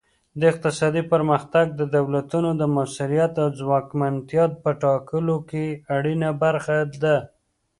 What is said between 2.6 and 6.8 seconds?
د موثریت او ځواکمنتیا په ټاکلو کې اړینه برخه